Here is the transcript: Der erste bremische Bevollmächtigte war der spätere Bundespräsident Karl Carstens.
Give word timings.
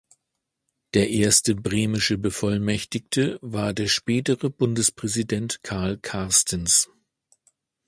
Der 0.95 1.11
erste 1.11 1.53
bremische 1.53 2.17
Bevollmächtigte 2.17 3.37
war 3.43 3.71
der 3.71 3.85
spätere 3.85 4.49
Bundespräsident 4.49 5.61
Karl 5.61 5.99
Carstens. 5.99 6.89